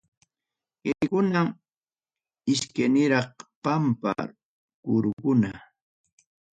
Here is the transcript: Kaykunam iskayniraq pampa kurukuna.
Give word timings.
Kaykunam 0.83 1.47
iskayniraq 2.53 3.33
pampa 3.63 4.11
kurukuna. 4.83 5.51